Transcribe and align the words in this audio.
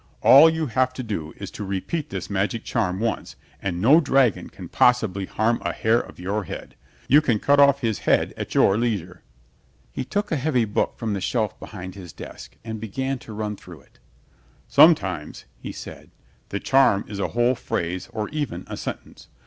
All 0.23 0.49
you 0.49 0.65
have 0.65 0.93
to 0.93 1.03
do 1.03 1.35
is 1.37 1.51
to 1.51 1.63
repeat 1.63 2.09
this 2.09 2.27
magic 2.27 2.63
charm 2.63 2.99
once 2.99 3.35
and 3.61 3.79
no 3.79 3.99
dragon 4.01 4.49
can 4.49 4.67
possibly 4.67 5.27
harm 5.27 5.61
a 5.63 5.73
hair 5.73 5.99
of 5.99 6.19
your 6.19 6.45
head. 6.45 6.73
You 7.07 7.21
can 7.21 7.37
cut 7.37 7.59
off 7.59 7.81
his 7.81 7.99
head 7.99 8.33
at 8.35 8.55
your 8.55 8.77
leisure." 8.79 9.21
He 9.91 10.03
took 10.03 10.31
a 10.31 10.37
heavy 10.37 10.65
book 10.65 10.97
from 10.97 11.13
the 11.13 11.21
shelf 11.21 11.59
behind 11.59 11.93
his 11.93 12.13
desk 12.13 12.57
and 12.63 12.81
began 12.81 13.19
to 13.19 13.31
run 13.31 13.55
through 13.55 13.81
it. 13.81 13.99
"Sometimes," 14.67 15.45
he 15.59 15.71
said, 15.71 16.09
"the 16.49 16.59
charm 16.59 17.05
is 17.07 17.19
a 17.19 17.27
whole 17.37 17.53
phrase 17.53 18.09
or 18.11 18.27
even 18.29 18.63
a 18.67 18.77
sentence. 18.77 19.27